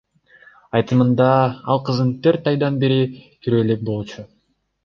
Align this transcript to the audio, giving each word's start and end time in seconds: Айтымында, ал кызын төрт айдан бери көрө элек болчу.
Айтымында, 0.79 1.27
ал 1.75 1.83
кызын 1.91 2.09
төрт 2.23 2.51
айдан 2.53 2.83
бери 2.85 2.99
көрө 3.45 3.63
элек 3.67 3.89
болчу. 3.93 4.27